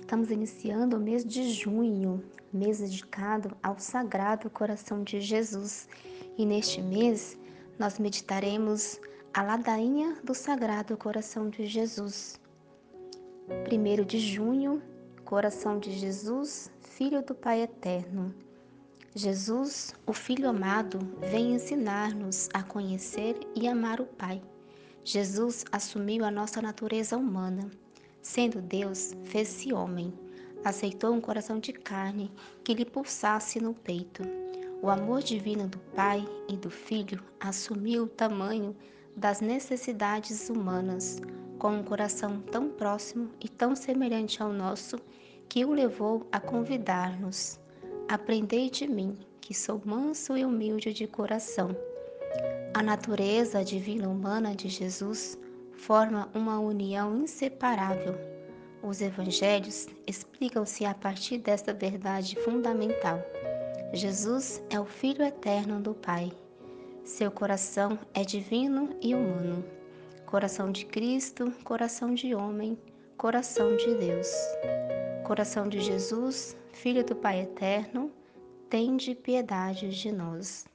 Estamos 0.00 0.30
iniciando 0.30 0.96
o 0.96 1.00
mês 1.00 1.22
de 1.22 1.52
junho, 1.52 2.24
mês 2.50 2.78
dedicado 2.78 3.54
ao 3.62 3.78
Sagrado 3.78 4.48
Coração 4.48 5.02
de 5.02 5.20
Jesus. 5.20 5.86
E 6.38 6.46
neste 6.46 6.80
mês 6.80 7.38
nós 7.78 7.98
meditaremos 7.98 8.98
a 9.34 9.42
ladainha 9.42 10.16
do 10.24 10.34
Sagrado 10.34 10.96
Coração 10.96 11.50
de 11.50 11.66
Jesus. 11.66 12.40
Primeiro 13.64 14.02
de 14.02 14.18
junho, 14.18 14.82
Coração 15.26 15.78
de 15.78 15.92
Jesus, 15.92 16.70
Filho 16.80 17.20
do 17.22 17.34
Pai 17.34 17.60
Eterno. 17.60 18.34
Jesus, 19.14 19.94
o 20.06 20.14
Filho 20.14 20.48
amado, 20.48 21.00
vem 21.20 21.54
ensinar-nos 21.54 22.48
a 22.54 22.62
conhecer 22.62 23.38
e 23.54 23.68
amar 23.68 24.00
o 24.00 24.06
Pai. 24.06 24.40
Jesus 25.04 25.66
assumiu 25.70 26.24
a 26.24 26.30
nossa 26.30 26.62
natureza 26.62 27.16
humana 27.16 27.68
Sendo 28.22 28.60
Deus, 28.60 29.14
fez-se 29.24 29.72
homem, 29.72 30.12
aceitou 30.64 31.12
um 31.12 31.20
coração 31.20 31.58
de 31.58 31.72
carne 31.72 32.30
que 32.64 32.74
lhe 32.74 32.84
pulsasse 32.84 33.60
no 33.60 33.72
peito. 33.72 34.22
O 34.82 34.90
amor 34.90 35.22
divino 35.22 35.66
do 35.66 35.78
Pai 35.94 36.24
e 36.48 36.56
do 36.56 36.70
Filho 36.70 37.22
assumiu 37.40 38.04
o 38.04 38.08
tamanho 38.08 38.76
das 39.16 39.40
necessidades 39.40 40.48
humanas, 40.48 41.20
com 41.58 41.72
um 41.72 41.82
coração 41.82 42.40
tão 42.40 42.68
próximo 42.68 43.30
e 43.40 43.48
tão 43.48 43.74
semelhante 43.74 44.40
ao 44.40 44.52
nosso, 44.52 44.96
que 45.48 45.64
o 45.64 45.72
levou 45.72 46.26
a 46.30 46.38
convidar-nos: 46.38 47.58
Aprendei 48.08 48.70
de 48.70 48.86
mim, 48.86 49.16
que 49.40 49.52
sou 49.52 49.80
manso 49.84 50.36
e 50.36 50.44
humilde 50.44 50.92
de 50.92 51.06
coração. 51.06 51.74
A 52.74 52.82
natureza 52.82 53.64
divina 53.64 54.08
humana 54.08 54.54
de 54.54 54.68
Jesus 54.68 55.36
forma 55.78 56.28
uma 56.34 56.58
união 56.58 57.16
inseparável. 57.22 58.14
Os 58.82 59.00
evangelhos 59.00 59.86
explicam-se 60.06 60.84
a 60.84 60.92
partir 60.92 61.38
desta 61.38 61.72
verdade 61.72 62.36
fundamental. 62.42 63.22
Jesus 63.92 64.62
é 64.70 64.78
o 64.78 64.84
Filho 64.84 65.24
eterno 65.24 65.80
do 65.80 65.94
Pai. 65.94 66.30
Seu 67.04 67.30
coração 67.30 67.98
é 68.12 68.22
divino 68.22 68.94
e 69.00 69.14
humano. 69.14 69.64
Coração 70.26 70.70
de 70.70 70.84
Cristo, 70.84 71.50
coração 71.64 72.12
de 72.12 72.34
homem, 72.34 72.78
coração 73.16 73.74
de 73.76 73.94
Deus. 73.94 74.30
Coração 75.24 75.68
de 75.68 75.80
Jesus, 75.80 76.56
Filho 76.72 77.04
do 77.04 77.16
Pai 77.16 77.40
eterno, 77.40 78.10
tende 78.68 79.14
piedade 79.14 79.88
de 79.88 80.12
nós. 80.12 80.66